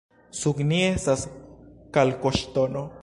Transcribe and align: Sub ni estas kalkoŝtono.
Sub 0.37 0.61
ni 0.71 0.79
estas 0.85 1.25
kalkoŝtono. 1.99 2.87